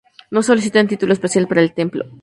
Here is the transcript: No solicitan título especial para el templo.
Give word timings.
No 0.31 0.41
solicitan 0.41 0.87
título 0.87 1.13
especial 1.13 1.47
para 1.47 1.61
el 1.61 1.75
templo. 1.75 2.05